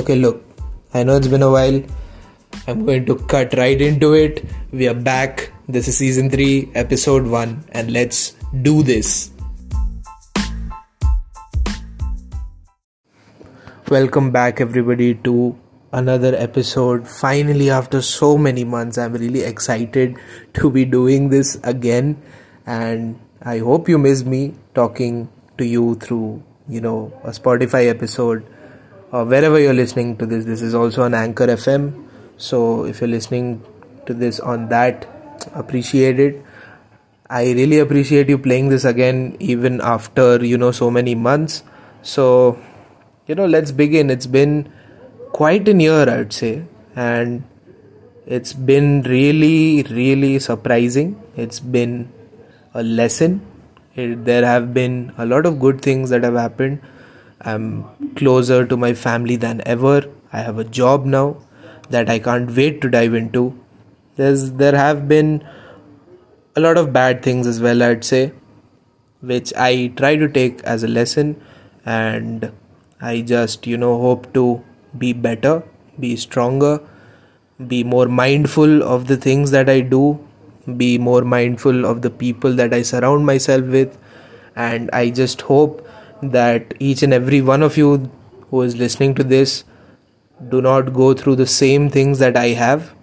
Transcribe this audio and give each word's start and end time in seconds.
Okay, 0.00 0.14
look, 0.16 0.42
I 0.94 1.02
know 1.02 1.16
it's 1.18 1.28
been 1.28 1.42
a 1.42 1.50
while. 1.50 1.82
I'm 2.66 2.86
going 2.86 3.04
to 3.04 3.16
cut 3.16 3.52
right 3.58 3.78
into 3.78 4.14
it. 4.14 4.46
We 4.72 4.88
are 4.88 4.94
back. 4.94 5.52
This 5.68 5.88
is 5.88 5.98
season 5.98 6.30
3, 6.30 6.70
episode 6.74 7.26
1, 7.26 7.64
and 7.72 7.92
let's 7.92 8.34
do 8.62 8.82
this. 8.82 9.30
Welcome 13.90 14.30
back, 14.30 14.62
everybody, 14.62 15.16
to 15.16 15.58
another 15.92 16.34
episode. 16.34 17.06
Finally, 17.06 17.68
after 17.68 18.00
so 18.00 18.38
many 18.38 18.64
months, 18.64 18.96
I'm 18.96 19.12
really 19.12 19.42
excited 19.42 20.16
to 20.54 20.70
be 20.70 20.86
doing 20.86 21.28
this 21.28 21.60
again, 21.62 22.22
and 22.64 23.20
I 23.42 23.58
hope 23.58 23.86
you 23.86 23.98
miss 23.98 24.24
me 24.24 24.54
talking 24.74 25.28
to 25.58 25.66
you 25.66 25.96
through, 25.96 26.42
you 26.70 26.80
know, 26.80 27.12
a 27.22 27.32
Spotify 27.32 27.90
episode 27.90 28.46
uh, 29.12 29.24
wherever 29.24 29.58
you're 29.58 29.74
listening 29.74 30.16
to 30.16 30.26
this 30.26 30.44
this 30.44 30.62
is 30.62 30.74
also 30.74 31.02
on 31.02 31.14
anchor 31.14 31.46
fm 31.46 32.06
so 32.36 32.84
if 32.84 33.00
you're 33.00 33.08
listening 33.08 33.62
to 34.06 34.14
this 34.14 34.40
on 34.40 34.68
that 34.68 35.06
appreciate 35.54 36.18
it 36.18 36.42
i 37.38 37.52
really 37.52 37.78
appreciate 37.78 38.28
you 38.28 38.36
playing 38.36 38.68
this 38.68 38.84
again 38.84 39.36
even 39.38 39.80
after 39.80 40.44
you 40.44 40.58
know 40.58 40.72
so 40.72 40.90
many 40.90 41.14
months. 41.14 41.62
So 42.02 42.58
you 43.26 43.34
know 43.34 43.46
let's 43.46 43.70
begin. 43.70 44.10
It's 44.10 44.26
been 44.26 44.72
quite 45.32 45.68
a 45.68 45.74
year 45.74 46.08
i'd 46.10 46.32
say. 46.32 46.64
And 46.96 47.44
it's 48.26 48.52
been 48.52 49.02
really 49.02 49.84
really 49.84 50.38
surprising. 50.40 51.22
It's 51.36 51.60
been 51.60 52.12
a 52.74 52.82
lesson. 52.82 53.46
It, 53.94 54.24
there 54.24 54.44
have 54.44 54.74
been 54.74 55.12
a 55.16 55.26
lot 55.26 55.46
of 55.46 55.60
good 55.60 55.80
things 55.82 56.10
that 56.10 56.24
have 56.24 56.34
happened 56.34 56.80
I'm 57.40 58.14
closer 58.16 58.66
to 58.66 58.76
my 58.76 58.94
family 58.94 59.36
than 59.36 59.62
ever. 59.66 60.04
I 60.32 60.40
have 60.40 60.58
a 60.58 60.64
job 60.64 61.04
now 61.04 61.38
that 61.88 62.08
I 62.08 62.18
can't 62.18 62.54
wait 62.54 62.80
to 62.82 62.90
dive 62.90 63.14
into. 63.14 63.58
There's 64.16 64.52
there 64.52 64.76
have 64.76 65.08
been 65.08 65.46
a 66.56 66.60
lot 66.60 66.76
of 66.76 66.92
bad 66.92 67.22
things 67.22 67.46
as 67.46 67.60
well, 67.60 67.82
I'd 67.82 68.04
say, 68.04 68.32
which 69.20 69.52
I 69.56 69.92
try 69.96 70.16
to 70.16 70.28
take 70.28 70.62
as 70.62 70.82
a 70.82 70.88
lesson 70.88 71.40
and 71.84 72.52
I 73.00 73.22
just, 73.22 73.66
you 73.66 73.76
know, 73.76 73.98
hope 74.00 74.32
to 74.34 74.62
be 74.98 75.12
better, 75.12 75.62
be 75.98 76.16
stronger, 76.16 76.80
be 77.66 77.82
more 77.84 78.06
mindful 78.06 78.82
of 78.82 79.06
the 79.06 79.16
things 79.16 79.50
that 79.52 79.68
I 79.68 79.80
do, 79.80 80.26
be 80.76 80.98
more 80.98 81.22
mindful 81.22 81.86
of 81.86 82.02
the 82.02 82.10
people 82.10 82.52
that 82.54 82.74
I 82.74 82.82
surround 82.82 83.24
myself 83.24 83.64
with, 83.64 83.96
and 84.54 84.90
I 84.92 85.10
just 85.10 85.42
hope 85.42 85.86
that 86.22 86.74
each 86.78 87.02
and 87.02 87.12
every 87.12 87.40
one 87.40 87.62
of 87.62 87.76
you 87.76 88.10
who 88.50 88.62
is 88.62 88.76
listening 88.76 89.14
to 89.14 89.24
this 89.24 89.64
do 90.48 90.60
not 90.60 90.92
go 90.92 91.12
through 91.14 91.36
the 91.36 91.46
same 91.46 91.90
things 91.90 92.18
that 92.18 92.36
I 92.36 92.48
have. 92.48 92.94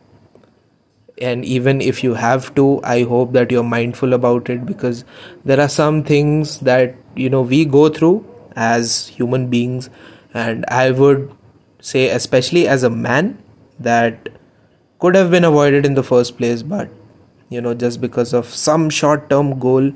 And 1.20 1.44
even 1.46 1.82
if 1.82 2.04
you 2.04 2.14
have 2.14 2.54
to, 2.56 2.80
I 2.84 3.04
hope 3.04 3.34
that 3.34 3.52
you're 3.52 3.64
mindful 3.64 4.14
about 4.14 4.50
it 4.50 4.66
because 4.66 5.04
there 5.46 5.60
are 5.60 5.70
some 5.70 6.04
things 6.04 6.60
that 6.60 6.96
you 7.16 7.30
know 7.30 7.42
we 7.42 7.66
go 7.66 7.90
through 7.90 8.26
as 8.56 9.08
human 9.08 9.50
beings, 9.50 9.90
and 10.34 10.64
I 10.68 10.92
would 10.92 11.32
say, 11.80 12.10
especially 12.10 12.68
as 12.68 12.84
a 12.84 12.90
man, 12.90 13.42
that 13.80 14.30
could 15.00 15.16
have 15.16 15.32
been 15.32 15.44
avoided 15.44 15.86
in 15.86 15.96
the 15.96 16.04
first 16.04 16.38
place, 16.38 16.62
but 16.62 16.90
you 17.50 17.62
know, 17.62 17.74
just 17.74 18.00
because 18.00 18.34
of 18.34 18.48
some 18.48 18.90
short 18.90 19.28
term 19.30 19.58
goal, 19.58 19.92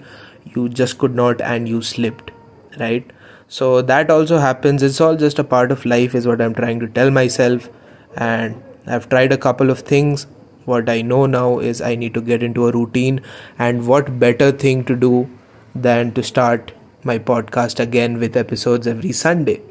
you 0.56 0.70
just 0.70 0.98
could 0.98 1.14
not 1.14 1.40
and 1.42 1.70
you 1.70 1.84
slipped 1.84 2.32
right? 2.80 3.10
So 3.48 3.82
that 3.82 4.10
also 4.10 4.38
happens. 4.38 4.82
It's 4.82 5.02
all 5.02 5.16
just 5.16 5.40
a 5.40 5.44
part 5.44 5.72
of 5.72 5.86
life 5.86 6.16
is 6.16 6.26
what 6.26 6.42
i'm 6.42 6.54
trying 6.54 6.80
to 6.80 6.88
tell 6.88 7.12
myself. 7.12 7.70
And 8.16 8.64
i've 8.88 9.10
tried 9.10 9.34
a 9.34 9.38
couple 9.38 9.70
of 9.70 9.80
things. 9.80 10.28
What 10.66 10.90
i 10.90 11.02
know 11.02 11.26
now 11.26 11.60
is 11.60 11.82
i 11.82 11.96
need 11.96 12.14
to 12.14 12.22
get 12.22 12.44
into 12.44 12.68
a 12.68 12.72
routine. 12.72 13.22
And 13.60 13.88
what 13.88 14.20
better 14.20 14.52
thing 14.52 14.86
to 14.86 14.96
do 14.96 15.30
than 15.76 16.14
to 16.14 16.24
start 16.24 16.72
my 17.04 17.18
podcast 17.18 17.80
again 17.80 18.20
with 18.20 18.38
episodes 18.38 18.88
every 18.88 19.12
sunday? 19.12 19.62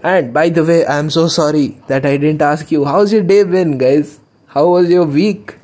And 0.00 0.34
by 0.34 0.48
the 0.50 0.64
way 0.64 0.84
i'm 0.86 1.10
so 1.10 1.26
sorry 1.28 1.80
that 1.88 2.04
i 2.04 2.16
didn't 2.16 2.42
ask 2.42 2.70
you 2.70 2.84
how's 2.84 3.12
your 3.12 3.22
day 3.22 3.42
been 3.44 3.78
guys? 3.78 4.20
How 4.46 4.68
was 4.68 4.90
your 4.90 5.06
week? 5.06 5.58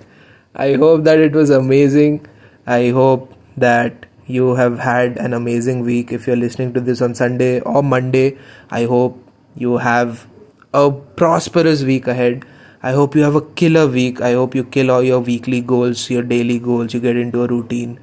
I 0.55 0.75
hope 0.75 1.05
that 1.05 1.21
it 1.21 1.33
was 1.33 1.51
amazing. 1.51 2.27
I 2.67 2.89
hope 2.89 3.35
that 3.59 4.07
you 4.29 4.55
have 4.57 4.79
had 4.79 5.17
an 5.17 5.33
amazing 5.33 5.81
week. 5.81 6.13
If 6.13 6.27
you're 6.27 6.37
listening 6.37 6.75
to 6.75 6.81
this 6.81 7.01
on 7.01 7.15
Sunday 7.15 7.61
or 7.61 7.83
Monday, 7.83 8.39
I 8.71 8.85
hope 8.85 9.19
you 9.57 9.79
have 9.79 10.27
a 10.75 10.91
prosperous 10.91 11.83
week 11.83 12.07
ahead. 12.07 12.45
I 12.83 12.93
hope 12.93 13.17
you 13.17 13.23
have 13.23 13.35
a 13.35 13.41
killer 13.41 13.87
week. 13.87 14.21
I 14.21 14.33
hope 14.35 14.55
you 14.55 14.65
kill 14.65 14.91
all 14.91 15.03
your 15.03 15.21
weekly 15.21 15.63
goals, 15.63 16.11
your 16.11 16.23
daily 16.23 16.59
goals. 16.59 16.93
You 16.93 17.01
get 17.01 17.17
into 17.17 17.43
a 17.43 17.47
routine 17.47 17.99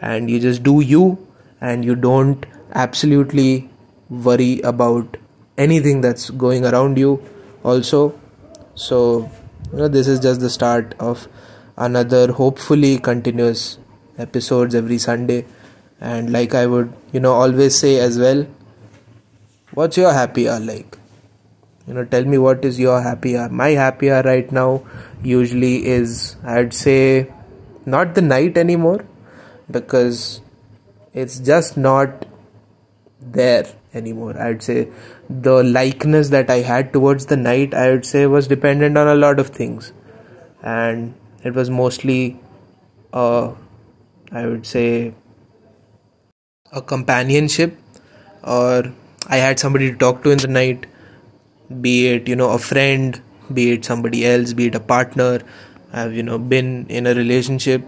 and 0.00 0.30
you 0.30 0.38
just 0.38 0.62
do 0.62 0.80
you 0.80 1.18
and 1.60 1.84
you 1.84 1.96
don't 1.96 2.46
absolutely 2.72 3.68
worry 4.08 4.60
about 4.60 5.16
anything 5.58 6.00
that's 6.00 6.30
going 6.30 6.64
around 6.64 6.98
you 6.98 7.20
also. 7.64 8.18
So, 8.76 9.28
you 9.72 9.78
know, 9.78 9.88
this 9.88 10.06
is 10.06 10.20
just 10.20 10.40
the 10.40 10.50
start 10.50 10.94
of 11.00 11.26
another 11.76 12.32
hopefully 12.32 12.98
continuous 12.98 13.78
episodes 14.18 14.76
every 14.76 14.98
Sunday 14.98 15.44
and 16.00 16.32
like 16.32 16.54
i 16.54 16.66
would 16.66 16.92
you 17.12 17.20
know 17.20 17.32
always 17.32 17.78
say 17.78 17.98
as 18.00 18.18
well 18.18 18.46
what's 19.74 19.96
your 19.96 20.12
happy 20.12 20.48
hour 20.48 20.60
like? 20.60 20.98
You 21.86 21.94
know 21.94 22.04
tell 22.04 22.24
me 22.24 22.38
what 22.38 22.64
is 22.64 22.78
your 22.80 23.02
happy 23.02 23.36
hour. 23.36 23.48
My 23.48 23.70
happy 23.70 24.10
hour 24.10 24.22
right 24.22 24.50
now 24.50 24.82
usually 25.22 25.86
is 25.86 26.36
i'd 26.44 26.72
say 26.74 27.30
not 27.86 28.14
the 28.14 28.22
night 28.22 28.56
anymore 28.56 29.04
because 29.70 30.40
it's 31.12 31.38
just 31.38 31.76
not 31.76 32.26
there 33.20 33.66
anymore. 33.94 34.38
I'd 34.40 34.62
say 34.62 34.88
the 35.28 35.62
likeness 35.62 36.28
that 36.30 36.50
i 36.50 36.58
had 36.58 36.92
towards 36.92 37.26
the 37.26 37.36
night 37.36 37.74
i 37.74 37.90
would 37.90 38.04
say 38.06 38.26
was 38.26 38.46
dependent 38.46 38.98
on 38.98 39.08
a 39.08 39.14
lot 39.14 39.38
of 39.38 39.48
things. 39.48 39.92
And 40.62 41.14
it 41.42 41.54
was 41.54 41.70
mostly 41.70 42.38
uh 43.12 43.52
i 44.32 44.46
would 44.46 44.66
say 44.66 45.14
a 46.74 46.82
companionship 46.82 47.78
or 48.42 48.92
I 49.28 49.36
had 49.36 49.58
somebody 49.58 49.90
to 49.90 49.96
talk 49.96 50.22
to 50.24 50.30
in 50.30 50.38
the 50.38 50.48
night, 50.48 50.86
be 51.80 52.08
it, 52.08 52.28
you 52.28 52.36
know, 52.36 52.50
a 52.50 52.58
friend, 52.58 53.20
be 53.52 53.72
it 53.72 53.84
somebody 53.84 54.26
else, 54.26 54.52
be 54.52 54.66
it 54.66 54.74
a 54.74 54.80
partner. 54.80 55.40
I've, 55.92 56.12
you 56.12 56.22
know, 56.22 56.38
been 56.38 56.86
in 56.88 57.06
a 57.06 57.14
relationship 57.14 57.82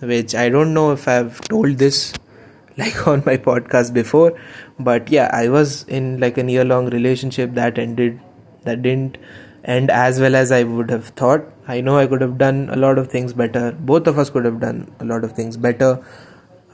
which 0.00 0.34
I 0.34 0.48
don't 0.48 0.74
know 0.74 0.92
if 0.92 1.08
I've 1.08 1.40
told 1.42 1.78
this 1.78 2.12
like 2.76 3.06
on 3.08 3.22
my 3.24 3.36
podcast 3.36 3.94
before, 3.94 4.38
but 4.78 5.10
yeah, 5.10 5.30
I 5.32 5.48
was 5.48 5.84
in 5.84 6.20
like 6.20 6.36
a 6.38 6.44
year 6.44 6.64
long 6.64 6.90
relationship 6.90 7.54
that 7.54 7.78
ended, 7.78 8.20
that 8.64 8.82
didn't 8.82 9.16
end 9.64 9.90
as 9.90 10.20
well 10.20 10.36
as 10.36 10.52
I 10.52 10.62
would 10.62 10.90
have 10.90 11.06
thought. 11.08 11.44
I 11.66 11.80
know 11.80 11.98
I 11.98 12.06
could 12.06 12.20
have 12.20 12.38
done 12.38 12.68
a 12.70 12.76
lot 12.76 12.98
of 12.98 13.08
things 13.08 13.32
better. 13.32 13.72
Both 13.72 14.06
of 14.06 14.18
us 14.18 14.30
could 14.30 14.44
have 14.44 14.60
done 14.60 14.94
a 15.00 15.04
lot 15.04 15.24
of 15.24 15.32
things 15.32 15.56
better, 15.56 16.04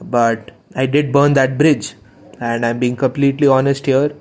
but 0.09 0.51
I 0.75 0.85
did 0.85 1.11
burn 1.11 1.33
that 1.33 1.57
bridge, 1.57 1.93
and 2.39 2.65
I'm 2.65 2.79
being 2.79 2.95
completely 2.95 3.47
honest 3.47 3.85
here. 3.85 4.15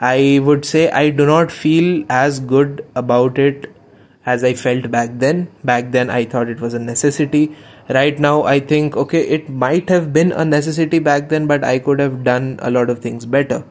I 0.00 0.40
would 0.42 0.64
say 0.64 0.90
I 0.90 1.10
do 1.10 1.26
not 1.26 1.52
feel 1.52 2.04
as 2.08 2.40
good 2.40 2.84
about 2.96 3.38
it 3.38 3.72
as 4.26 4.44
I 4.44 4.54
felt 4.54 4.90
back 4.90 5.10
then. 5.18 5.48
Back 5.64 5.92
then, 5.92 6.10
I 6.10 6.24
thought 6.24 6.48
it 6.48 6.60
was 6.60 6.74
a 6.74 6.78
necessity. 6.78 7.54
Right 7.88 8.18
now, 8.18 8.42
I 8.42 8.60
think, 8.60 8.96
okay, 8.96 9.22
it 9.22 9.48
might 9.48 9.88
have 9.88 10.12
been 10.12 10.32
a 10.32 10.44
necessity 10.44 10.98
back 10.98 11.28
then, 11.28 11.46
but 11.46 11.64
I 11.64 11.78
could 11.78 12.00
have 12.00 12.24
done 12.24 12.58
a 12.62 12.70
lot 12.70 12.90
of 12.90 13.00
things 13.00 13.26
better. 13.26 13.64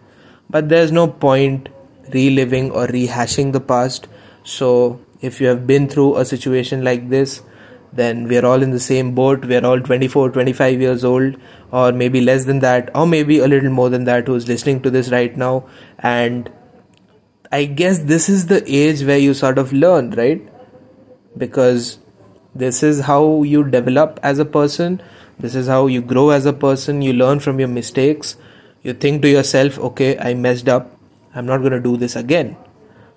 But 0.50 0.70
there's 0.70 0.92
no 0.92 1.08
point 1.08 1.70
reliving 2.14 2.72
or 2.72 2.88
rehashing 2.88 3.54
the 3.54 3.62
past. 3.62 4.08
So, 4.44 5.00
if 5.22 5.40
you 5.40 5.48
have 5.48 5.68
been 5.68 5.88
through 5.88 6.18
a 6.18 6.26
situation 6.26 6.84
like 6.84 7.10
this, 7.10 7.42
then 7.94 8.28
we're 8.28 8.46
all 8.46 8.64
in 8.64 8.72
the 8.72 8.80
same 8.80 9.14
boat. 9.14 9.46
We're 9.46 9.66
all 9.66 9.80
24, 9.80 10.32
25 10.32 10.82
years 10.82 11.04
old 11.04 11.36
or 11.72 11.92
maybe 11.92 12.22
less 12.22 12.46
than 12.46 12.60
that 12.60 12.90
or 12.96 13.06
maybe 13.06 13.40
a 13.40 13.48
little 13.48 13.70
more 13.70 13.90
than 13.90 14.06
that 14.06 14.28
who's 14.28 14.48
listening 14.48 14.82
to 14.84 14.90
this 14.90 15.10
right 15.10 15.36
now. 15.36 15.66
And 16.00 16.50
i 17.54 17.66
guess 17.66 18.00
this 18.00 18.30
is 18.30 18.46
the 18.48 18.64
age 18.74 19.04
where 19.04 19.18
you 19.18 19.34
sort 19.34 19.58
of 19.58 19.74
learn 19.74 20.12
right? 20.12 20.42
Because 21.38 22.00
this 22.56 22.82
is 22.82 23.02
how 23.02 23.44
you 23.44 23.64
develop 23.70 24.20
as 24.24 24.40
a 24.40 24.46
person 24.46 25.02
this 25.40 25.56
is 25.56 25.68
how 25.68 25.88
you 25.88 26.02
grow 26.02 26.30
as 26.30 26.46
a 26.46 26.54
person 26.54 27.02
you 27.02 27.14
learn 27.14 27.40
from 27.40 27.60
your 27.60 27.68
mistakes 27.68 28.36
you 28.84 28.94
think 28.94 29.22
to 29.22 29.30
yourself 29.30 29.80
okay 29.80 30.18
i 30.20 30.34
messed 30.34 30.70
up 30.70 30.98
i'm 31.34 31.46
not 31.46 31.58
going 31.58 31.72
to 31.72 31.80
do 31.80 31.98
this 31.98 32.16
again. 32.16 32.56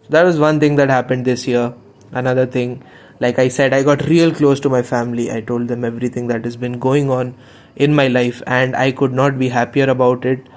So 0.03 0.09
that 0.11 0.25
was 0.25 0.39
one 0.39 0.61
thing 0.61 0.77
that 0.77 0.91
happened 0.91 1.25
this 1.25 1.47
year. 1.47 1.75
Another 2.13 2.47
thing 2.47 2.83
like 3.21 3.39
i 3.39 3.49
said 3.49 3.73
i 3.75 3.83
got 3.83 4.03
real 4.07 4.33
close 4.33 4.61
to 4.61 4.69
my 4.69 4.83
family. 4.83 5.31
I 5.31 5.41
told 5.41 5.69
them 5.69 5.85
everything 5.85 6.27
that 6.29 6.45
has 6.45 6.57
been 6.57 6.79
going 6.79 7.11
on 7.11 7.35
in 7.77 7.95
my 7.95 8.09
life 8.09 8.43
and 8.47 8.77
i 8.77 8.91
could 8.93 9.13
not 9.13 9.39
be 9.39 9.49
happier 9.49 9.91
about 9.91 10.25
it. 10.25 10.49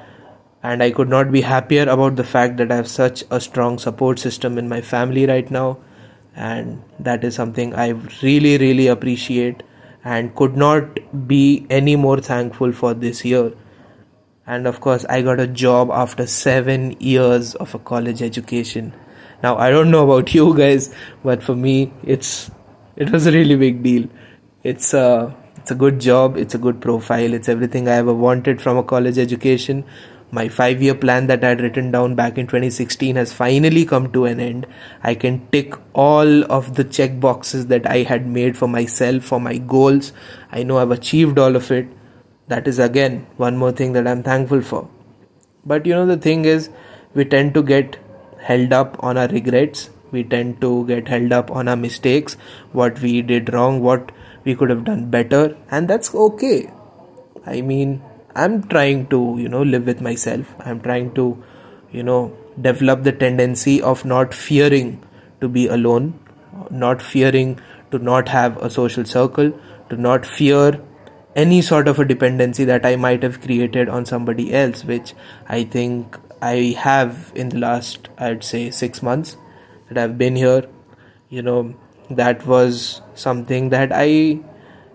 And 0.63 0.81
I 0.83 0.91
could 0.91 1.07
not 1.07 1.31
be 1.31 1.41
happier 1.41 1.83
about 1.87 2.15
the 2.15 2.23
fact 2.23 2.57
that 2.57 2.71
I 2.71 2.75
have 2.77 2.87
such 2.87 3.23
a 3.29 3.39
strong 3.39 3.77
support 3.77 4.19
system 4.19 4.57
in 4.57 4.67
my 4.67 4.81
family 4.81 5.25
right 5.25 5.49
now. 5.49 5.77
And 6.35 6.83
that 6.99 7.23
is 7.23 7.35
something 7.35 7.73
I 7.75 7.89
really 8.21 8.57
really 8.57 8.87
appreciate 8.87 9.63
and 10.03 10.35
could 10.35 10.57
not 10.57 10.99
be 11.27 11.65
any 11.69 11.95
more 11.95 12.19
thankful 12.19 12.73
for 12.73 12.93
this 12.93 13.23
year. 13.23 13.53
And 14.45 14.67
of 14.67 14.81
course 14.81 15.05
I 15.05 15.21
got 15.21 15.39
a 15.39 15.47
job 15.47 15.89
after 15.91 16.25
7 16.25 16.99
years 16.99 17.55
of 17.55 17.75
a 17.75 17.79
college 17.79 18.21
education 18.21 18.93
now 19.43 19.57
I 19.57 19.69
don't 19.69 19.91
know 19.91 20.09
about 20.09 20.33
you 20.39 20.55
guys 20.57 20.93
but 21.23 21.43
for 21.43 21.55
me 21.55 21.91
it's 22.03 22.51
it 22.95 23.11
was 23.11 23.27
a 23.27 23.31
really 23.31 23.55
big 23.55 23.83
deal 23.83 24.07
it's 24.63 24.93
a 24.93 25.35
it's 25.57 25.71
a 25.71 25.75
good 25.75 25.99
job 25.99 26.37
it's 26.37 26.55
a 26.55 26.57
good 26.57 26.81
profile 26.81 27.33
it's 27.33 27.49
everything 27.49 27.87
I 27.87 27.95
ever 27.95 28.13
wanted 28.13 28.61
from 28.61 28.77
a 28.77 28.83
college 28.83 29.17
education 29.17 29.83
my 30.31 30.49
five 30.49 30.81
year 30.81 30.93
plan 30.93 31.27
that 31.27 31.43
I 31.43 31.49
had 31.49 31.61
written 31.61 31.91
down 31.91 32.15
back 32.15 32.37
in 32.37 32.47
2016 32.47 33.15
has 33.15 33.31
finally 33.31 33.85
come 33.85 34.11
to 34.11 34.25
an 34.25 34.39
end. 34.39 34.67
I 35.01 35.15
can 35.15 35.47
tick 35.51 35.73
all 35.93 36.43
of 36.51 36.75
the 36.75 36.83
check 36.83 37.19
boxes 37.19 37.67
that 37.67 37.87
I 37.87 38.03
had 38.03 38.27
made 38.27 38.57
for 38.57 38.67
myself, 38.67 39.23
for 39.23 39.39
my 39.39 39.57
goals. 39.57 40.11
I 40.51 40.63
know 40.63 40.79
I've 40.79 40.91
achieved 40.91 41.39
all 41.39 41.55
of 41.55 41.71
it. 41.71 41.87
That 42.47 42.67
is 42.67 42.79
again 42.79 43.25
one 43.37 43.57
more 43.57 43.71
thing 43.71 43.93
that 43.93 44.07
I'm 44.07 44.23
thankful 44.23 44.61
for. 44.61 44.89
But 45.65 45.85
you 45.85 45.93
know, 45.93 46.05
the 46.05 46.17
thing 46.17 46.45
is, 46.45 46.69
we 47.13 47.25
tend 47.25 47.53
to 47.53 47.63
get 47.63 47.97
held 48.49 48.73
up 48.73 48.97
on 49.03 49.17
our 49.17 49.27
regrets. 49.27 49.89
We 50.11 50.23
tend 50.23 50.61
to 50.61 50.85
get 50.87 51.09
held 51.09 51.33
up 51.33 51.51
on 51.51 51.67
our 51.67 51.75
mistakes, 51.75 52.37
what 52.71 53.01
we 53.01 53.21
did 53.21 53.53
wrong, 53.53 53.81
what 53.81 54.11
we 54.45 54.55
could 54.55 54.69
have 54.69 54.85
done 54.85 55.09
better, 55.09 55.57
and 55.69 55.89
that's 55.89 56.13
okay. 56.15 56.71
I 57.45 57.61
mean, 57.61 58.01
I'm 58.35 58.63
trying 58.63 59.07
to, 59.07 59.35
you 59.37 59.49
know, 59.49 59.63
live 59.63 59.85
with 59.85 59.99
myself. 60.01 60.53
I'm 60.59 60.79
trying 60.79 61.13
to, 61.15 61.43
you 61.91 62.03
know, 62.03 62.37
develop 62.61 63.03
the 63.03 63.11
tendency 63.11 63.81
of 63.81 64.05
not 64.05 64.33
fearing 64.33 65.03
to 65.41 65.49
be 65.49 65.67
alone, 65.67 66.19
not 66.69 67.01
fearing 67.01 67.59
to 67.91 67.99
not 67.99 68.29
have 68.29 68.57
a 68.57 68.69
social 68.69 69.05
circle, 69.05 69.51
to 69.89 69.97
not 69.97 70.25
fear 70.25 70.81
any 71.35 71.61
sort 71.61 71.87
of 71.87 71.99
a 71.99 72.05
dependency 72.05 72.63
that 72.65 72.85
I 72.85 72.95
might 72.95 73.23
have 73.23 73.41
created 73.41 73.89
on 73.89 74.05
somebody 74.05 74.53
else, 74.53 74.83
which 74.83 75.13
I 75.47 75.63
think 75.63 76.17
I 76.41 76.75
have 76.77 77.31
in 77.35 77.49
the 77.49 77.57
last, 77.57 78.09
I'd 78.17 78.43
say, 78.43 78.71
six 78.71 79.01
months 79.01 79.37
that 79.89 79.97
I've 79.97 80.17
been 80.17 80.35
here. 80.35 80.67
You 81.29 81.41
know, 81.41 81.75
that 82.09 82.45
was 82.45 83.01
something 83.15 83.69
that 83.69 83.91
I, 83.93 84.39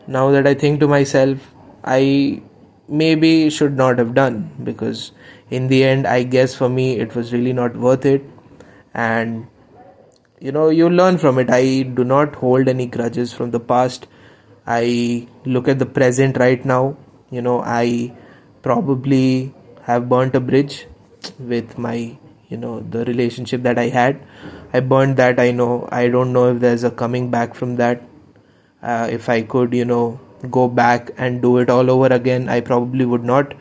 now 0.07 0.31
that 0.31 0.47
I 0.47 0.55
think 0.55 0.81
to 0.81 0.89
myself, 0.89 1.39
I 1.85 2.43
maybe 2.89 3.49
should 3.51 3.77
not 3.77 3.99
have 3.99 4.15
done 4.15 4.51
because 4.63 5.13
in 5.51 5.69
the 5.69 5.83
end 5.85 6.07
i 6.07 6.23
guess 6.23 6.55
for 6.55 6.69
me 6.69 6.99
it 6.99 7.15
was 7.15 7.33
really 7.33 7.53
not 7.53 7.77
worth 7.77 8.05
it. 8.05 8.23
And 8.95 9.47
you 10.41 10.53
know 10.53 10.69
you 10.69 10.91
learn 10.91 11.19
from 11.19 11.39
it. 11.39 11.51
I 11.51 11.83
do 11.83 12.05
not 12.05 12.35
hold 12.35 12.69
any 12.69 12.87
grudges 12.87 13.33
from 13.33 13.51
the 13.51 13.61
past. 13.61 14.07
I 14.67 15.29
look 15.45 15.69
at 15.69 15.79
the 15.79 15.87
present 15.87 16.37
right 16.37 16.65
now. 16.65 16.97
You 17.31 17.43
know 17.43 17.63
i 17.63 18.15
probably 18.63 19.55
have 19.83 20.09
burnt 20.09 20.35
a 20.37 20.41
bridge 20.41 20.87
with 21.39 21.79
my 21.79 22.17
you 22.49 22.57
know 22.57 22.81
the 22.81 23.05
relationship 23.05 23.63
that 23.63 23.79
i 23.79 23.89
had. 23.89 24.21
I 24.73 24.81
burned 24.81 25.17
that 25.17 25.41
i 25.41 25.51
know. 25.51 25.89
I 25.91 26.09
don't 26.09 26.33
know 26.33 26.49
if 26.55 26.61
there's 26.61 26.85
a 26.85 26.91
coming 26.91 27.31
back 27.31 27.55
from 27.55 27.77
that. 27.77 28.03
Uh, 28.83 29.09
if 29.11 29.29
i 29.29 29.43
could 29.43 29.73
you 29.73 29.85
know 29.85 30.21
go 30.51 30.69
back 30.69 31.11
and 31.17 31.41
do 31.41 31.59
it 31.59 31.71
all 31.71 31.89
over 31.89 32.07
again 32.07 32.49
i 32.49 32.61
probably 32.61 33.05
would 33.05 33.25
not. 33.25 33.55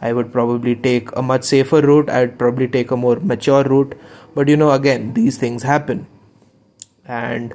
I 0.00 0.12
would 0.12 0.32
probably 0.32 0.76
take 0.76 1.08
a 1.16 1.22
much 1.22 1.42
safer 1.42 1.80
route. 1.80 2.08
I'd 2.08 2.38
probably 2.38 2.68
take 2.68 2.92
a 2.92 2.96
more 2.96 3.16
mature 3.16 3.64
route. 3.64 3.96
But 4.32 4.46
you 4.46 4.56
know 4.56 4.70
again 4.70 5.14
these 5.14 5.38
things 5.38 5.64
happen. 5.64 6.06
And 7.04 7.54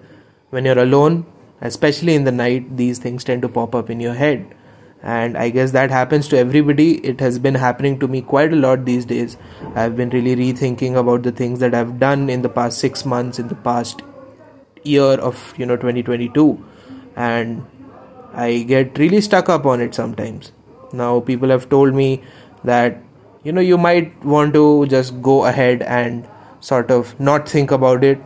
when 0.49 0.65
you're 0.65 0.79
alone 0.79 1.25
especially 1.61 2.13
in 2.13 2.25
the 2.25 2.31
night 2.31 2.75
these 2.77 2.99
things 2.99 3.23
tend 3.23 3.41
to 3.41 3.49
pop 3.49 3.73
up 3.73 3.89
in 3.89 3.99
your 3.99 4.13
head 4.13 4.53
and 5.03 5.37
i 5.37 5.49
guess 5.49 5.71
that 5.71 5.91
happens 5.91 6.27
to 6.27 6.37
everybody 6.37 7.05
it 7.05 7.19
has 7.19 7.37
been 7.37 7.55
happening 7.55 7.99
to 7.99 8.07
me 8.07 8.21
quite 8.21 8.53
a 8.53 8.55
lot 8.55 8.85
these 8.85 9.05
days 9.05 9.37
i've 9.75 9.95
been 9.97 10.09
really 10.11 10.35
rethinking 10.35 10.95
about 10.95 11.23
the 11.23 11.31
things 11.31 11.59
that 11.59 11.75
i've 11.75 11.99
done 11.99 12.29
in 12.29 12.41
the 12.41 12.49
past 12.49 12.79
6 12.79 13.05
months 13.05 13.39
in 13.39 13.47
the 13.49 13.55
past 13.55 14.01
year 14.83 15.13
of 15.29 15.53
you 15.57 15.65
know 15.65 15.75
2022 15.75 16.63
and 17.15 17.65
I 18.33 18.63
get 18.63 18.97
really 18.97 19.21
stuck 19.21 19.49
up 19.49 19.65
on 19.65 19.81
it 19.81 19.93
sometimes. 19.93 20.51
Now, 20.91 21.19
people 21.19 21.49
have 21.49 21.69
told 21.69 21.93
me 21.93 22.23
that 22.63 23.01
you 23.43 23.51
know 23.51 23.61
you 23.61 23.77
might 23.77 24.23
want 24.25 24.53
to 24.53 24.87
just 24.87 25.21
go 25.21 25.45
ahead 25.45 25.81
and 25.83 26.27
sort 26.59 26.91
of 26.91 27.19
not 27.19 27.47
think 27.47 27.71
about 27.71 28.03
it, 28.03 28.19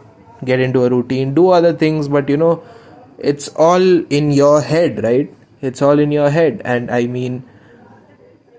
get 0.45 0.59
into 0.59 0.85
a 0.85 0.89
routine, 0.89 1.33
do 1.33 1.50
other 1.50 1.74
things, 1.74 2.07
but 2.07 2.29
you 2.29 2.38
know, 2.38 2.63
it's 3.18 3.50
all 3.50 3.81
in 3.81 4.31
your 4.31 4.62
head, 4.62 5.03
right? 5.03 5.33
It's 5.62 5.81
all 5.81 6.00
in 6.00 6.12
your 6.12 6.30
head, 6.30 6.62
and 6.63 6.92
I 6.92 7.07
mean, 7.07 7.44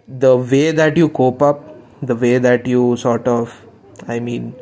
the 0.07 0.37
way 0.37 0.73
that 0.73 0.97
you 0.97 1.09
cope 1.09 1.43
up, 1.43 1.65
the 2.03 2.17
way 2.17 2.39
that 2.39 2.67
you 2.67 2.97
sort 2.97 3.29
of, 3.29 3.65
I 4.07 4.21
mean, 4.21 4.55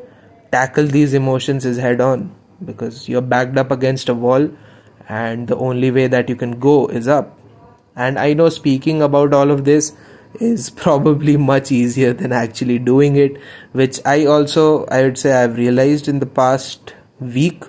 tackle 0.50 0.86
these 0.86 1.14
emotions 1.14 1.64
is 1.64 1.78
head 1.78 2.00
on 2.00 2.34
because 2.64 3.08
you're 3.08 3.22
backed 3.22 3.56
up 3.56 3.70
against 3.70 4.08
a 4.08 4.14
wall 4.14 4.50
and 5.08 5.48
the 5.48 5.56
only 5.56 5.90
way 5.90 6.06
that 6.06 6.28
you 6.28 6.36
can 6.36 6.58
go 6.58 6.86
is 6.88 7.08
up. 7.08 7.38
And 7.94 8.18
i 8.18 8.32
know 8.34 8.50
speaking 8.50 9.00
about 9.00 9.32
all 9.32 9.50
of 9.50 9.64
this 9.64 9.94
is 10.38 10.68
probably 10.82 11.36
much 11.36 11.72
easier 11.72 12.12
than 12.12 12.32
actually 12.32 12.78
doing 12.78 13.16
it 13.16 13.38
which 13.72 14.00
i 14.04 14.26
also 14.26 14.84
i 14.86 15.02
would 15.02 15.16
say 15.16 15.32
i've 15.32 15.56
realized 15.56 16.08
in 16.08 16.18
the 16.18 16.26
past 16.26 16.94
week 17.20 17.64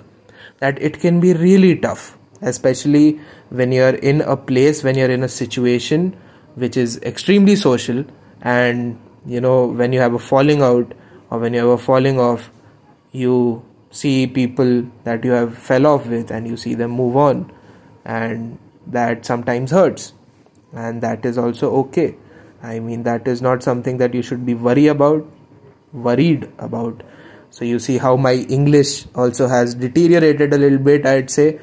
that 0.58 0.82
it 0.82 1.00
can 1.00 1.20
be 1.20 1.32
really 1.32 1.74
tough 1.76 2.17
especially 2.40 3.20
when 3.50 3.72
you're 3.72 3.96
in 3.96 4.20
a 4.20 4.36
place 4.36 4.82
when 4.84 4.96
you're 4.96 5.10
in 5.10 5.22
a 5.22 5.28
situation 5.28 6.16
which 6.54 6.76
is 6.76 6.98
extremely 7.02 7.56
social 7.56 8.04
and 8.42 8.98
you 9.26 9.40
know 9.40 9.66
when 9.66 9.92
you 9.92 10.00
have 10.00 10.14
a 10.14 10.18
falling 10.18 10.62
out 10.62 10.92
or 11.30 11.38
when 11.38 11.52
you 11.52 11.60
have 11.60 11.68
a 11.68 11.78
falling 11.78 12.18
off 12.18 12.50
you 13.12 13.64
see 13.90 14.26
people 14.26 14.84
that 15.04 15.24
you 15.24 15.30
have 15.30 15.56
fell 15.56 15.86
off 15.86 16.06
with 16.06 16.30
and 16.30 16.46
you 16.46 16.56
see 16.56 16.74
them 16.74 16.90
move 16.90 17.16
on 17.16 17.50
and 18.04 18.58
that 18.86 19.24
sometimes 19.24 19.70
hurts 19.70 20.12
and 20.72 21.02
that 21.02 21.24
is 21.24 21.38
also 21.38 21.70
okay. 21.76 22.16
I 22.62 22.80
mean 22.80 23.04
that 23.04 23.28
is 23.28 23.40
not 23.40 23.62
something 23.62 23.98
that 23.98 24.14
you 24.14 24.22
should 24.22 24.44
be 24.44 24.54
worried 24.54 24.88
about 24.88 25.26
worried 25.92 26.50
about. 26.58 27.02
So 27.50 27.64
you 27.64 27.78
see 27.78 27.96
how 27.96 28.16
my 28.16 28.34
english 28.34 29.06
also 29.14 29.48
has 29.48 29.74
deteriorated 29.74 30.52
a 30.52 30.58
little 30.58 30.78
bit 30.78 31.06
i'd 31.06 31.30
say 31.30 31.58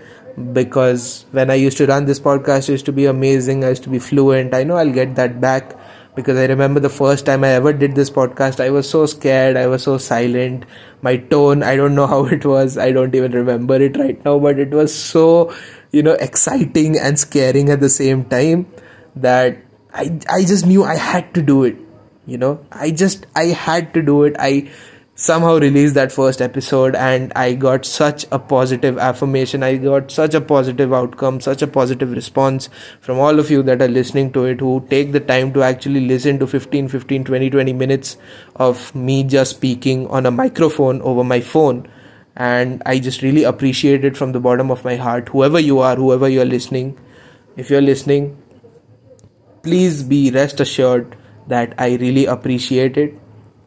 because 0.54 1.25
when 1.32 1.50
i 1.50 1.54
used 1.54 1.77
to 1.77 1.86
run 1.86 2.06
this 2.06 2.20
podcast 2.20 2.68
used 2.70 2.86
to 2.86 2.92
be 2.92 3.06
amazing 3.06 3.63
i 3.63 3.70
used 3.70 3.84
to 3.84 3.89
be 3.89 4.00
fluent 4.00 4.54
i 4.54 4.63
know 4.63 4.75
i'll 4.75 4.92
get 4.92 5.15
that 5.15 5.39
back 5.39 5.75
because 6.15 6.38
I 6.38 6.46
remember 6.46 6.80
the 6.80 6.89
first 6.89 7.25
time 7.25 7.44
I 7.44 7.50
ever 7.50 7.74
did 7.74 7.94
this 7.94 8.10
podcast, 8.10 8.63
I 8.63 8.70
was 8.70 8.89
so 8.89 9.06
scared, 9.06 9.58
I 9.58 9.68
was 9.68 9.84
so 9.84 9.98
silent. 9.98 10.65
My 11.01 11.18
tone, 11.18 11.62
I 11.62 11.75
don't 11.75 11.94
know 11.94 12.08
how 12.13 12.25
it 12.25 12.46
was, 12.46 12.77
I 12.77 12.92
don't 12.92 13.13
even 13.13 13.34
remember 13.34 13.75
it 13.75 13.98
right 13.98 14.24
now, 14.24 14.39
but 14.39 14.58
it 14.58 14.72
was 14.72 14.96
so, 14.96 15.54
you 15.92 16.01
know, 16.01 16.13
exciting 16.13 16.98
and 16.98 17.20
scaring 17.20 17.70
at 17.70 17.82
the 17.82 17.89
same 17.89 18.25
time 18.25 18.65
that 19.15 19.58
I, 19.94 20.20
I 20.30 20.44
just 20.44 20.65
knew 20.65 20.84
I 20.84 20.96
had 20.96 21.34
to 21.36 21.42
do 21.42 21.63
it. 21.63 21.77
You 22.25 22.39
know, 22.39 22.65
I 22.72 22.89
just, 22.89 23.27
I 23.36 23.46
had 23.46 23.94
to 23.94 24.01
do 24.01 24.24
it. 24.24 24.36
I, 24.39 24.72
somehow 25.17 25.57
released 25.57 25.93
that 25.95 26.12
first 26.12 26.41
episode 26.41 26.93
and 26.93 27.31
I 27.38 27.53
got 27.53 27.86
such 27.86 28.25
a 28.34 28.38
positive 28.38 28.98
affirmation. 28.98 29.63
I 29.63 29.77
got 29.77 30.12
such 30.12 30.34
a 30.34 30.41
positive 30.41 30.93
outcome, 30.93 31.39
such 31.39 31.62
a 31.62 31.67
positive 31.67 32.12
response 32.12 32.69
from 33.00 33.19
all 33.19 33.39
of 33.39 33.50
you 33.50 33.63
that 33.63 33.81
are 33.81 33.88
listening 33.88 34.34
to 34.34 34.43
it 34.43 34.60
who 34.60 34.86
take 34.89 35.13
the 35.13 35.22
time 35.22 35.53
to 35.53 35.63
actually 35.63 36.05
listen 36.05 36.38
to 36.39 36.48
15, 36.48 36.89
15, 36.89 37.24
20, 37.24 37.50
20 37.50 37.74
minutes 37.74 38.17
of 38.57 38.93
me 38.93 39.24
just 39.24 39.55
speaking 39.55 40.05
on 40.07 40.25
a 40.25 40.31
microphone 40.31 41.01
over 41.01 41.24
my 41.24 41.39
phone. 41.39 41.88
And 42.36 42.84
I 42.86 43.00
just 43.00 43.22
really 43.22 43.45
appreciate 43.45 44.03
it 44.03 44.17
from 44.17 44.34
the 44.34 44.41
bottom 44.41 44.69
of 44.69 44.84
my 44.84 44.98
heart. 44.98 45.29
Whoever 45.29 45.60
you 45.62 45.79
are, 45.79 45.95
whoever 45.95 46.27
you're 46.27 46.43
listening, 46.43 47.00
if 47.55 47.69
you're 47.69 47.79
listening, 47.79 48.38
please 49.63 50.03
be 50.03 50.29
rest 50.31 50.60
assured 50.60 51.15
that 51.48 51.74
I 51.77 51.95
really 51.95 52.25
appreciate 52.25 52.98
it. 52.98 53.17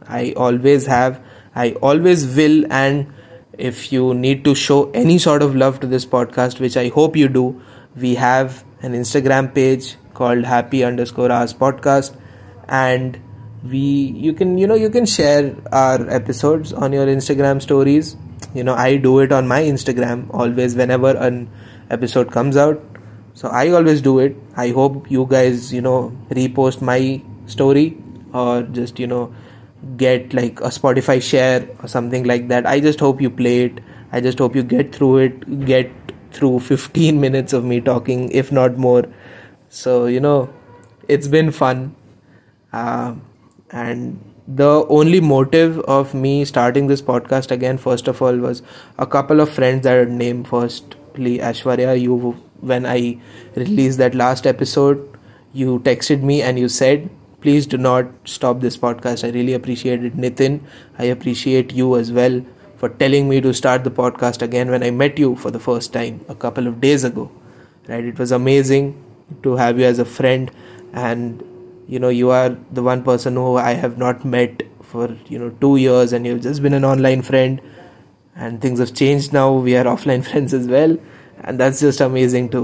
I 0.07 0.35
always 0.37 0.85
have 0.85 1.23
I 1.59 1.73
always 1.83 2.25
will. 2.37 2.73
And 2.73 3.12
if 3.53 3.93
you 3.93 4.15
need 4.15 4.45
to 4.45 4.55
show 4.55 4.91
any 4.93 5.19
sort 5.19 5.43
of 5.43 5.57
love 5.57 5.81
to 5.81 5.87
this 5.87 6.07
podcast, 6.07 6.61
which 6.61 6.77
I 6.77 6.88
hope 6.88 7.17
you 7.17 7.29
do, 7.29 7.61
we 7.97 8.15
have 8.15 8.65
an 8.83 8.93
Instagram 8.93 9.53
page 9.55 9.97
called 10.15 10.45
happy 10.45 10.85
underscore 10.85 11.33
hours 11.33 11.53
podcast. 11.53 12.17
And 12.69 13.21
we, 13.65 13.79
you 13.79 14.33
can, 14.35 14.57
you 14.59 14.67
know, 14.67 14.77
you 14.77 14.91
can 14.91 15.07
share 15.07 15.57
our 15.73 16.09
episodes 16.09 16.73
on 16.73 16.93
your 16.93 17.07
Instagram 17.07 17.61
stories. 17.61 18.17
You 18.55 18.62
know, 18.62 18.75
I 18.75 18.97
do 18.97 19.19
it 19.19 19.33
on 19.33 19.49
my 19.49 19.62
Instagram 19.62 20.33
always 20.33 20.77
whenever 20.77 21.11
an 21.17 21.50
episode 21.91 22.31
comes 22.31 22.57
out. 22.57 22.81
So 23.35 23.49
I 23.49 23.71
always 23.71 24.00
do 24.00 24.19
it. 24.21 24.37
I 24.57 24.71
hope 24.71 25.11
you 25.11 25.27
guys, 25.29 25.73
you 25.73 25.81
know, 25.81 26.17
repost 26.31 26.83
my 26.83 27.23
story 27.47 27.97
or 28.33 28.62
just, 28.62 28.99
you 28.99 29.07
know, 29.07 29.35
get 29.97 30.35
like 30.35 30.61
a 30.61 30.69
Spotify 30.69 31.23
share 31.23 31.69
or 31.83 31.89
something 31.89 32.25
like 32.25 32.49
that. 32.49 32.67
I 32.67 32.81
just 32.81 33.01
hope 33.01 33.21
you 33.21 33.31
play 33.31 33.65
it. 33.65 33.81
I 34.13 34.21
just 34.21 34.39
hope 34.39 34.57
you 34.57 34.63
get 34.63 34.95
through 34.95 35.19
it, 35.19 35.65
get 35.67 35.91
through 36.33 36.61
15 36.61 37.21
minutes 37.27 37.53
of 37.53 37.65
me 37.65 37.81
talking, 37.81 38.31
if 38.31 38.51
not 38.51 38.77
more. 38.77 39.05
So, 39.69 40.07
you 40.07 40.21
know, 40.21 40.53
it's 41.09 41.29
been 41.29 41.51
fun. 41.51 41.95
Uh, 42.73 43.15
and 43.71 44.23
the 44.47 44.87
only 44.89 45.21
motive 45.21 45.79
of 45.81 46.15
me 46.15 46.45
starting 46.45 46.87
this 46.87 47.03
podcast 47.03 47.51
again, 47.51 47.77
first 47.79 48.09
of 48.09 48.23
all, 48.23 48.37
was 48.37 48.63
a 48.99 49.07
couple 49.07 49.41
of 49.41 49.51
friends 49.51 49.85
that 49.85 49.97
are 49.97 50.07
named 50.07 50.49
firstly 50.49 51.39
Ashwarya. 51.39 52.01
You, 52.01 52.33
when 52.61 52.87
I 52.87 53.21
released 53.55 53.99
that 53.99 54.15
last 54.15 54.47
episode, 54.47 55.17
you 55.53 55.81
texted 55.81 56.23
me 56.23 56.43
and 56.43 56.59
you 56.59 56.69
said 56.69 57.11
please 57.40 57.66
do 57.66 57.78
not 57.78 58.07
stop 58.25 58.61
this 58.61 58.76
podcast. 58.76 59.26
I 59.26 59.30
really 59.33 59.52
appreciate 59.54 60.04
it. 60.04 60.16
Nitin, 60.16 60.61
I 60.99 61.04
appreciate 61.04 61.73
you 61.73 61.97
as 61.97 62.12
well 62.12 62.45
for 62.76 62.88
telling 62.88 63.28
me 63.28 63.40
to 63.40 63.52
start 63.52 63.85
the 63.85 63.90
podcast 63.90 64.42
again 64.42 64.71
when 64.71 64.83
I 64.83 64.90
met 64.90 65.18
you 65.18 65.37
for 65.37 65.50
the 65.50 65.59
first 65.61 65.92
time 65.92 66.25
a 66.28 66.35
couple 66.35 66.66
of 66.66 66.80
days 66.80 67.04
ago. 67.04 67.30
Right? 67.88 68.04
It 68.04 68.18
was 68.18 68.33
amazing 68.33 69.04
to 69.42 69.57
have 69.57 69.78
you 69.78 69.85
as 69.85 69.99
a 69.99 70.04
friend 70.04 70.50
and 70.92 71.42
you 71.87 71.99
know 71.99 72.09
you 72.09 72.30
are 72.30 72.57
the 72.73 72.83
one 72.83 73.02
person 73.02 73.35
who 73.35 73.57
I 73.57 73.73
have 73.73 73.99
not 73.99 74.25
met 74.25 74.62
for 74.83 75.16
you 75.28 75.38
know 75.38 75.50
2 75.61 75.76
years 75.76 76.12
and 76.12 76.26
you've 76.26 76.42
just 76.42 76.62
been 76.62 76.73
an 76.73 76.85
online 76.85 77.23
friend 77.23 77.61
and 78.37 78.61
things 78.61 78.78
have 78.78 78.95
changed 78.95 79.33
now 79.33 79.52
we 79.52 79.76
are 79.76 79.85
offline 79.95 80.25
friends 80.25 80.54
as 80.54 80.66
well 80.66 80.97
and 81.42 81.61
that's 81.61 81.80
just 81.80 82.00
amazing 82.00 82.49
to 82.50 82.62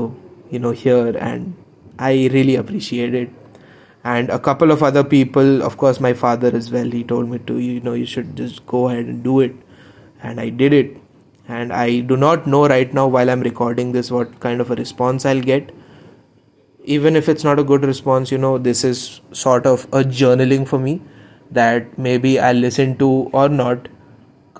you 0.51 0.59
know 0.59 0.71
hear 0.71 1.17
and 1.19 1.55
I 1.99 2.29
really 2.33 2.57
appreciate 2.57 3.15
it 3.15 3.31
and 4.05 4.29
a 4.29 4.39
couple 4.39 4.71
of 4.71 4.83
other 4.83 5.03
people 5.03 5.63
of 5.63 5.79
course 5.79 5.99
my 5.99 6.13
father 6.13 6.51
as 6.55 6.71
well 6.71 6.91
he 6.97 7.03
told 7.03 7.29
me 7.29 7.39
to 7.51 7.59
you 7.59 7.81
know 7.81 7.95
you 7.95 8.05
should 8.05 8.37
just 8.37 8.65
go 8.67 8.89
ahead 8.89 9.07
and 9.07 9.25
do 9.25 9.41
it. 9.41 9.55
And 10.23 10.41
i 10.41 10.49
did 10.49 10.73
it. 10.73 10.97
And 11.49 11.73
i 11.73 12.01
do 12.01 12.17
not 12.17 12.47
know 12.47 12.67
right 12.67 12.93
now 12.93 13.07
while 13.07 13.31
i'm 13.31 13.41
recording 13.41 13.93
this 13.93 14.11
what 14.11 14.39
kind 14.41 14.61
of 14.61 14.71
a 14.71 14.75
response 14.75 15.25
i'll 15.25 15.41
get. 15.41 15.75
Even 16.85 17.17
if 17.17 17.31
it's 17.31 17.45
not 17.45 17.59
a 17.59 17.65
good 17.65 17.85
response 17.85 18.31
you 18.31 18.39
know 18.39 18.59
this 18.59 18.85
is 18.85 19.21
sort 19.33 19.67
of 19.67 19.85
a 19.87 20.05
journaling 20.05 20.69
for 20.69 20.79
me 20.79 21.01
that 21.51 21.99
maybe 21.99 22.39
i'll 22.39 22.63
listen 22.67 22.97
to 22.99 23.09
or 23.33 23.49
not 23.49 23.89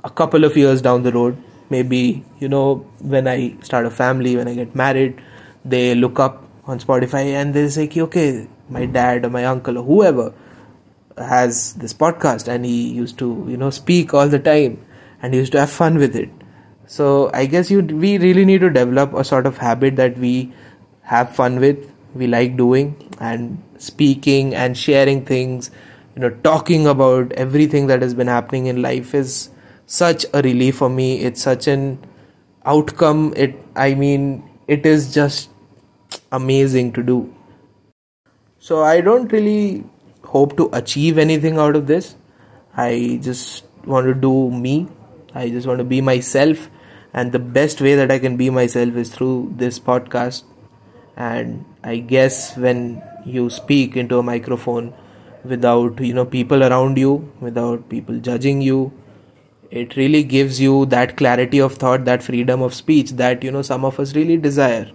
a 0.05 0.11
couple 0.11 0.45
of 0.45 0.57
years 0.57 0.81
down 0.83 1.03
the 1.03 1.13
road. 1.13 1.37
Maybe 1.71 2.25
you 2.39 2.49
know 2.49 2.87
when 3.01 3.29
i 3.29 3.55
start 3.63 3.85
a 3.85 3.91
family 3.91 4.37
when 4.37 4.49
i 4.49 4.55
get 4.55 4.75
married 4.75 5.21
they 5.65 5.95
look 5.95 6.21
up 6.21 6.43
on 6.67 6.79
spotify 6.79 7.25
and 7.43 7.55
they 7.55 7.69
say 7.69 7.89
okay 8.03 8.47
my 8.69 8.87
dad 8.87 9.25
or 9.25 9.31
my 9.31 9.45
uncle 9.45 9.79
or 9.79 9.83
whoever 9.83 10.33
has 11.17 11.75
this 11.75 11.93
podcast 11.93 12.49
and 12.49 12.65
he 12.65 12.89
used 12.91 13.19
to 13.19 13.47
you 13.49 13.57
know 13.57 13.71
speak 13.71 14.13
all 14.15 14.29
the 14.29 14.39
time 14.39 14.85
and 15.23 15.35
he 15.35 15.41
used 15.41 15.53
to 15.53 15.61
have 15.61 15.71
fun 15.71 15.97
with 15.97 16.17
it. 16.17 16.31
So 16.87 17.31
i 17.33 17.47
guess 17.47 17.71
you 17.71 17.81
we 17.81 18.19
really 18.19 18.45
need 18.45 18.61
to 18.61 18.71
develop 18.71 19.15
a 19.15 19.25
sort 19.25 19.47
of 19.47 19.59
habit 19.59 19.97
that 19.97 20.19
we 20.19 20.53
have 21.03 21.35
fun 21.35 21.61
with 21.61 21.91
we 22.15 22.27
like 22.27 22.57
doing 22.57 22.95
and 23.19 23.63
speaking 23.79 24.55
and 24.55 24.77
sharing 24.77 25.25
things 25.25 25.71
you 26.15 26.21
know 26.21 26.31
talking 26.49 26.87
about 26.87 27.33
everything 27.33 27.87
that 27.89 28.03
has 28.03 28.15
been 28.15 28.27
happening 28.27 28.67
in 28.67 28.83
life 28.83 29.15
is 29.15 29.51
such 29.87 30.25
a 30.33 30.41
relief 30.43 30.77
for 30.77 30.89
me. 30.89 31.21
It's 31.21 31.43
such 31.43 31.67
an 31.67 31.99
outcome. 32.65 33.33
It 33.37 33.57
i 33.77 33.95
mean 33.95 34.49
it 34.67 34.87
is 34.87 35.13
just 35.13 35.51
amazing 36.33 36.93
to 36.93 37.03
do 37.03 37.35
so 38.65 38.83
I 38.83 39.03
don't 39.03 39.31
really 39.31 39.85
hope 40.25 40.57
to 40.57 40.71
achieve 40.73 41.19
anything 41.19 41.59
out 41.59 41.77
of 41.77 41.87
this. 41.87 42.17
I 42.75 43.21
just 43.23 43.65
want 43.85 44.07
to 44.07 44.15
do 44.15 44.51
me. 44.51 44.89
I 45.35 45.51
just 45.51 45.67
want 45.67 45.81
to 45.81 45.85
be 45.85 46.01
myself. 46.01 46.71
And 47.13 47.31
the 47.31 47.39
best 47.39 47.83
way 47.83 47.95
that 47.95 48.11
I 48.11 48.19
can 48.19 48.39
be 48.39 48.49
myself 48.49 48.97
is 48.97 49.11
through 49.15 49.53
this 49.57 49.79
podcast. 49.79 50.45
And 51.15 51.67
I 51.83 51.99
guess 51.99 52.57
when 52.57 53.03
you 53.27 53.51
speak 53.51 53.99
into 53.99 54.19
a 54.19 54.23
microphone 54.23 54.95
without, 55.45 56.01
you 56.01 56.15
know, 56.15 56.25
people 56.25 56.65
around 56.65 56.97
you, 56.97 57.31
without 57.41 57.91
people 57.91 58.19
judging 58.19 58.63
you, 58.63 58.95
it 59.71 59.95
really 59.97 60.25
gives 60.25 60.59
you 60.59 60.87
that 60.87 61.19
clarity 61.19 61.59
of 61.59 61.75
thought, 61.75 62.07
that 62.07 62.23
freedom 62.23 62.63
of 62.63 62.73
speech 62.73 63.11
that, 63.23 63.45
you 63.45 63.51
know, 63.51 63.61
some 63.61 63.85
of 63.85 64.01
us 64.01 64.17
really 64.17 64.39
desire. 64.39 64.91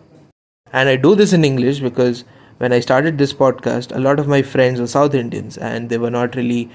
And 0.74 0.90
I 0.90 0.96
do 0.96 1.14
this 1.14 1.34
in 1.34 1.46
English 1.46 1.82
because 1.82 2.26
when 2.60 2.74
I 2.74 2.82
started 2.82 3.18
this 3.18 3.34
podcast, 3.34 3.96
a 3.96 4.00
lot 4.00 4.20
of 4.20 4.28
my 4.28 4.42
friends 4.42 4.80
were 4.80 4.88
South 4.88 5.16
Indians 5.16 5.58
and 5.58 5.90
they 5.90 5.98
were 5.98 6.12
not 6.12 6.36
really 6.36 6.70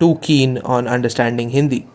too 0.00 0.18
keen 0.22 0.58
on 0.58 0.88
understanding 0.88 1.50
Hindi. 1.50 1.86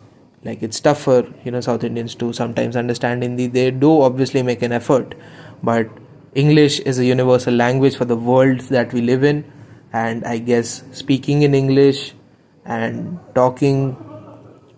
Like 0.44 0.62
it's 0.62 0.80
tough 0.80 1.02
for 1.02 1.26
you 1.44 1.52
know 1.52 1.60
South 1.60 1.84
Indians 1.84 2.14
to 2.16 2.32
sometimes 2.32 2.76
understand 2.76 3.24
Hindi. 3.24 3.48
They 3.48 3.72
do 3.72 4.02
obviously 4.02 4.44
make 4.44 4.62
an 4.62 4.72
effort, 4.72 5.16
but 5.64 5.90
English 6.36 6.80
is 6.82 7.00
a 7.00 7.06
universal 7.06 7.54
language 7.54 7.96
for 7.96 8.06
the 8.06 8.16
world 8.16 8.60
that 8.76 8.94
we 8.94 9.02
live 9.02 9.24
in, 9.24 9.44
and 9.92 10.24
I 10.24 10.38
guess 10.38 10.84
speaking 10.92 11.42
in 11.42 11.56
English 11.56 12.14
and 12.64 13.18
talking 13.34 13.98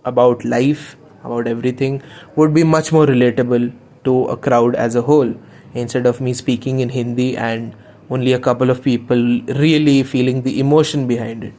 about 0.05 0.45
life, 0.45 0.95
about 1.25 1.47
everything, 1.47 2.01
would 2.37 2.53
be 2.53 2.63
much 2.63 2.93
more 2.93 3.05
relatable 3.05 3.73
to 4.05 4.23
a 4.27 4.37
crowd 4.37 4.73
as 4.75 4.95
a 4.95 5.01
whole 5.01 5.35
instead 5.73 6.05
of 6.05 6.21
me 6.21 6.33
speaking 6.33 6.79
in 6.79 6.87
Hindi 6.87 7.35
and 7.35 7.75
only 8.09 8.33
a 8.33 8.39
couple 8.39 8.69
of 8.69 8.81
people 8.83 9.17
really 9.65 10.03
feeling 10.03 10.41
the 10.43 10.59
emotion 10.59 11.07
behind 11.07 11.43
it 11.43 11.53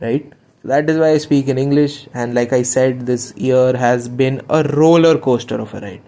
right? 0.00 0.32
That 0.64 0.88
is 0.88 0.98
why 0.98 1.10
i 1.10 1.18
speak 1.18 1.48
in 1.48 1.58
english 1.58 2.08
and 2.14 2.34
like 2.34 2.52
i 2.58 2.62
said 2.62 3.06
this 3.06 3.24
year 3.36 3.76
has 3.76 4.08
been 4.08 4.40
a 4.48 4.62
roller 4.76 5.18
coaster 5.18 5.60
of 5.60 5.74
a 5.74 5.80
ride. 5.80 6.02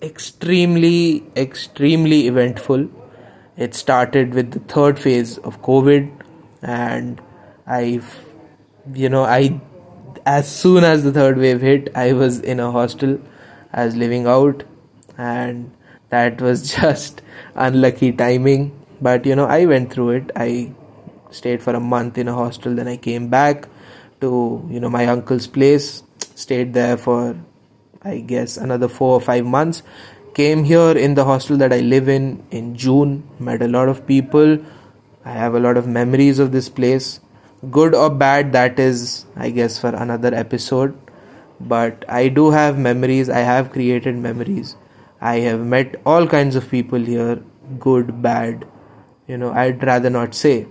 Extremely 0.00 1.24
extremely 1.36 2.26
eventful. 2.28 2.88
It 3.56 3.74
started 3.74 4.34
with 4.34 4.52
the 4.52 4.60
third 4.74 4.98
phase 4.98 5.38
of 5.38 5.60
covid 5.62 6.10
and 6.62 7.20
i 7.66 8.00
you 8.94 9.08
know 9.08 9.24
i 9.24 9.60
as 10.26 10.50
soon 10.50 10.84
as 10.84 11.02
the 11.04 11.12
third 11.12 11.38
wave 11.38 11.60
hit 11.60 11.88
i 11.94 12.12
was 12.12 12.38
in 12.40 12.60
a 12.60 12.70
hostel 12.70 13.18
i 13.72 13.84
was 13.84 13.96
living 13.96 14.26
out 14.26 14.62
and 15.18 15.70
that 16.10 16.40
was 16.40 16.62
just 16.76 17.22
unlucky 17.54 18.12
timing 18.12 18.70
but 19.06 19.26
you 19.26 19.36
know 19.36 19.46
i 19.46 19.64
went 19.66 19.92
through 19.92 20.10
it. 20.10 20.30
I 20.36 20.72
stayed 21.30 21.62
for 21.62 21.74
a 21.74 21.80
month 21.80 22.18
in 22.18 22.28
a 22.28 22.34
hostel. 22.34 22.74
Then 22.74 22.88
i 22.88 22.96
came 22.96 23.28
back 23.28 23.68
to 24.20 24.32
you 24.70 24.80
know 24.80 24.90
my 24.90 25.06
uncle's 25.06 25.46
place. 25.46 26.02
Stayed 26.34 26.72
there 26.74 26.96
for 26.96 27.36
i 28.02 28.18
guess 28.18 28.56
another 28.56 28.88
4 28.88 29.14
or 29.14 29.20
5 29.20 29.44
months. 29.56 29.82
Came 30.34 30.64
here 30.64 30.96
in 31.06 31.14
the 31.14 31.24
hostel 31.24 31.58
that 31.64 31.72
i 31.78 31.80
live 31.80 32.08
in 32.08 32.30
in 32.60 32.74
june. 32.84 33.16
Met 33.50 33.62
a 33.68 33.68
lot 33.68 33.88
of 33.94 34.06
people. 34.06 34.56
I 35.24 35.32
have 35.40 35.54
a 35.54 35.60
lot 35.60 35.76
of 35.76 35.88
memories 36.00 36.38
of 36.38 36.52
this 36.52 36.68
place. 36.80 37.20
Good 37.70 37.94
or 37.94 38.10
bad 38.24 38.52
that 38.58 38.78
is 38.88 39.26
i 39.36 39.50
guess 39.60 39.78
for 39.86 39.94
another 40.06 40.34
episode. 40.42 40.98
But 41.72 42.04
i 42.20 42.28
do 42.40 42.50
have 42.50 42.78
memories. 42.90 43.34
I 43.40 43.46
have 43.52 43.72
created 43.78 44.22
memories. 44.28 44.76
I 45.20 45.36
have 45.46 45.64
met 45.72 45.96
all 46.12 46.26
kinds 46.26 46.56
of 46.60 46.68
people 46.76 47.10
here 47.14 47.40
good 47.78 48.08
bad 48.22 48.64
you 49.26 49.36
know 49.36 49.52
i'd 49.52 49.84
rather 49.84 50.10
not 50.10 50.34
say. 50.34 50.66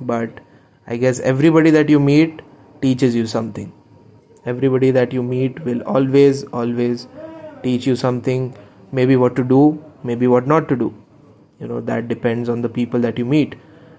But 0.00 0.40
i 0.86 0.96
guess 0.96 1.20
everybody 1.20 1.70
that 1.70 1.88
you 1.88 2.00
meet 2.00 2.40
teaches 2.80 3.14
you 3.14 3.26
something. 3.26 3.72
Everybody 4.46 4.90
that 4.90 5.12
you 5.12 5.22
meet 5.22 5.62
will 5.64 5.82
always 5.82 6.44
always 6.44 7.06
teach 7.62 7.86
you 7.86 7.94
something. 7.96 8.56
Maybe 8.90 9.16
what 9.16 9.36
to 9.36 9.44
do 9.44 9.84
maybe 10.02 10.26
what 10.26 10.46
not 10.46 10.66
to 10.68 10.76
do. 10.76 10.94
You 11.58 11.68
know 11.68 11.80
that 11.82 12.08
depends 12.08 12.48
on 12.48 12.62
the 12.62 12.68
people 12.68 13.00
that 13.00 13.18
you 13.18 13.24
meet. 13.26 13.54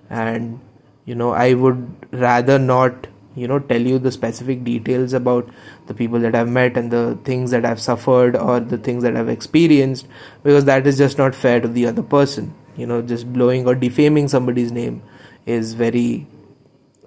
And 0.09 0.59
you 1.05 1.15
know 1.15 1.31
i 1.31 1.53
would 1.53 2.07
rather 2.11 2.59
not 2.59 3.07
you 3.35 3.47
know 3.47 3.59
tell 3.59 3.81
you 3.81 3.97
the 3.97 4.11
specific 4.11 4.63
details 4.63 5.13
about 5.13 5.49
the 5.87 5.93
people 5.93 6.19
that 6.19 6.35
i've 6.35 6.49
met 6.49 6.77
and 6.77 6.91
the 6.91 7.17
things 7.23 7.51
that 7.51 7.65
i've 7.65 7.81
suffered 7.81 8.35
or 8.35 8.59
the 8.59 8.77
things 8.77 9.03
that 9.03 9.15
i've 9.15 9.29
experienced 9.29 10.07
because 10.43 10.65
that 10.65 10.85
is 10.85 10.97
just 10.97 11.17
not 11.17 11.33
fair 11.33 11.59
to 11.59 11.67
the 11.67 11.85
other 11.85 12.03
person 12.03 12.53
you 12.75 12.85
know 12.85 13.01
just 13.01 13.31
blowing 13.31 13.67
or 13.67 13.75
defaming 13.75 14.27
somebody's 14.27 14.71
name 14.71 15.01
is 15.45 15.73
very 15.73 16.27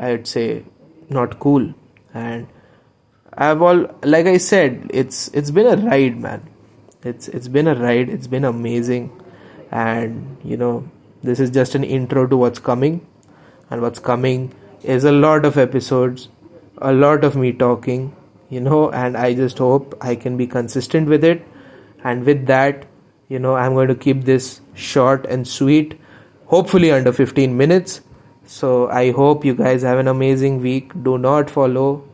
i'd 0.00 0.26
say 0.26 0.64
not 1.10 1.38
cool. 1.38 1.72
And 2.14 2.46
i've 3.36 3.60
all 3.60 3.86
like 4.04 4.26
i 4.26 4.36
said 4.36 4.90
it's 4.94 5.28
it's 5.28 5.50
been 5.50 5.66
a 5.66 5.76
ride 5.76 6.20
man. 6.20 6.48
It's 7.02 7.28
it's 7.28 7.48
been 7.48 7.66
a 7.68 7.74
ride. 7.74 8.08
It's 8.08 8.26
been 8.26 8.44
amazing. 8.44 9.10
And 9.70 10.36
you 10.44 10.56
know 10.56 10.88
this 11.22 11.40
is 11.40 11.50
just 11.50 11.74
an 11.74 11.84
intro 11.84 12.26
to 12.26 12.36
what's 12.36 12.58
coming. 12.58 13.06
And 13.70 13.82
what's 13.82 13.98
coming 13.98 14.54
is 14.82 15.04
a 15.04 15.12
lot 15.12 15.44
of 15.44 15.56
episodes 15.56 16.28
a 16.78 16.92
lot 16.92 17.24
of 17.24 17.36
me 17.36 17.52
talking 17.52 18.14
you 18.50 18.60
know 18.60 18.90
and 18.90 19.16
i 19.16 19.32
just 19.32 19.58
hope 19.58 19.96
i 20.00 20.14
can 20.14 20.36
be 20.36 20.46
consistent 20.46 21.08
with 21.08 21.24
it. 21.24 21.42
And 22.02 22.26
with 22.26 22.46
that 22.46 22.84
you 23.28 23.38
know 23.38 23.54
i'm 23.56 23.74
going 23.74 23.88
to 23.88 23.94
keep 23.94 24.24
this 24.24 24.60
short 24.74 25.26
and 25.26 25.46
sweet 25.48 25.98
hopefully 26.46 26.90
under 26.92 27.12
15 27.12 27.56
minutes. 27.56 28.00
So 28.46 28.88
i 28.90 29.10
hope 29.10 29.44
you 29.44 29.54
guys 29.54 29.82
have 29.82 29.98
an 29.98 30.08
amazing 30.08 30.60
week. 30.60 30.92
Do 31.02 31.18
not 31.18 31.50
follow 31.50 32.04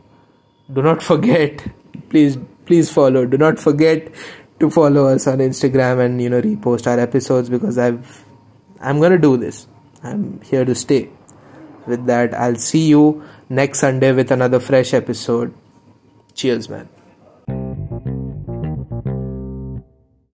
do 0.73 0.81
not 0.81 1.03
forget. 1.11 1.63
Please 2.09 2.37
please 2.65 2.91
follow. 2.91 3.25
Do 3.25 3.37
not 3.37 3.59
forget 3.59 4.11
to 4.59 4.69
follow 4.69 5.07
us 5.07 5.27
on 5.27 5.39
instagram 5.39 6.05
and 6.05 6.21
you 6.21 6.29
know 6.29 6.41
repost 6.41 6.87
our 6.87 6.99
episodes 6.99 7.49
because 7.49 7.77
i've 7.77 8.23
i'm 8.79 8.99
gonna 8.99 9.17
do 9.17 9.35
this. 9.37 9.67
I'm 10.03 10.41
here 10.41 10.65
to 10.65 10.75
stay. 10.75 11.09
With 11.87 12.05
that 12.05 12.33
i'll 12.45 12.55
see 12.55 12.87
you 12.87 13.23
next 13.49 13.79
sunday 13.79 14.13
with 14.13 14.31
another 14.31 14.59
fresh 14.59 14.93
episode. 14.93 15.53
Cheers 16.35 16.69
man 16.69 16.89